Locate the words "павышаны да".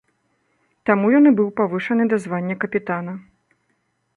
1.61-2.19